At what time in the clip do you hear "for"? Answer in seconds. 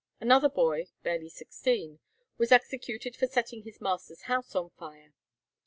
3.15-3.27